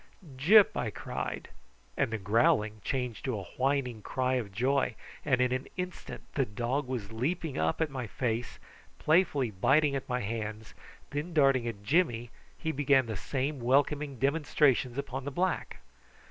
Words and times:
"Gyp!" 0.35 0.75
I 0.75 0.89
cried; 0.89 1.49
and 1.95 2.09
the 2.11 2.17
growling 2.17 2.81
changed 2.83 3.23
to 3.25 3.37
a 3.39 3.43
whining 3.57 4.01
cry 4.01 4.33
of 4.33 4.51
joy, 4.51 4.95
and 5.23 5.39
in 5.39 5.51
an 5.51 5.67
instant 5.77 6.23
the 6.33 6.43
dog 6.43 6.87
was 6.87 7.11
leaping 7.11 7.59
up 7.59 7.81
at 7.81 7.91
my 7.91 8.07
face, 8.07 8.57
playfully 8.97 9.51
biting 9.51 9.95
at 9.95 10.09
my 10.09 10.21
hands, 10.21 10.73
and 11.11 11.21
then 11.25 11.33
darting 11.35 11.67
at 11.67 11.83
Jimmy 11.83 12.31
he 12.57 12.71
began 12.71 13.05
the 13.05 13.15
same 13.15 13.59
welcoming 13.59 14.17
demonstrations 14.17 14.97
upon 14.97 15.23
the 15.23 15.29
black. 15.29 15.81